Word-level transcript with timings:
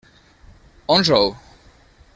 On 0.95 1.03
sou? 1.11 1.29